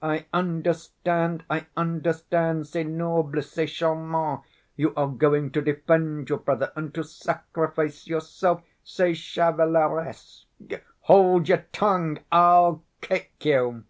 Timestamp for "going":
5.08-5.50